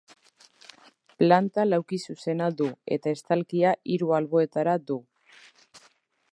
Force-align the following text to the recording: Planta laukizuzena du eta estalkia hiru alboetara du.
Planta 1.23 1.65
laukizuzena 1.67 2.49
du 2.63 2.71
eta 2.97 3.15
estalkia 3.19 3.77
hiru 3.93 4.13
alboetara 4.21 4.77
du. 4.89 4.99